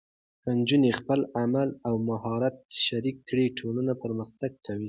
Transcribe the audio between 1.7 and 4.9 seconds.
او مهارت شریک کړي، ټولنه پرمختګ کوي.